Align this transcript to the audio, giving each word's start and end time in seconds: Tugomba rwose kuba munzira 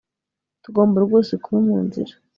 Tugomba 0.63 0.97
rwose 1.05 1.33
kuba 1.43 1.59
munzira 1.67 2.13